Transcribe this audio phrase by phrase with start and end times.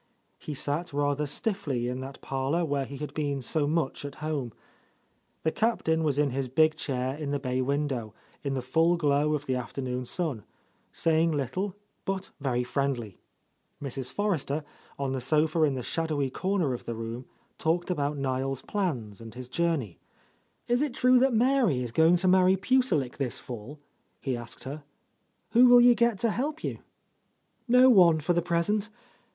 [0.39, 4.51] He sat rather stiffly in that parlour where he had been so much at home.
[5.43, 9.35] The Captain was in his big chair in the bay window, in the full glow
[9.35, 10.43] of the afternoon sun,
[10.91, 13.19] saying little, but very friendly.
[13.79, 14.11] Mrs.
[14.11, 14.63] Forrester,
[14.97, 17.27] on the sofa in the —98— A Lost Lady shadowy corner of the room,
[17.59, 19.99] talked about Niel's plans and his journey.
[20.67, 23.77] "Is it true that Mary is going to marry Puce lik this fall?"
[24.19, 24.81] he asked her.
[25.51, 26.79] "Who will you get to help you?"
[27.67, 28.89] "No one, for the present.